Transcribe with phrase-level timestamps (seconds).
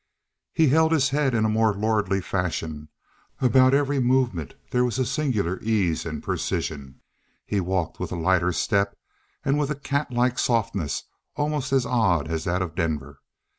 [0.55, 2.89] He held his head in a more lordly fashion.
[3.39, 7.01] About every movement there was a singular ease and precision.
[7.45, 8.97] He walked with a lighter step
[9.45, 11.03] and with a catlike softness
[11.35, 13.21] almost as odd as that of Denver.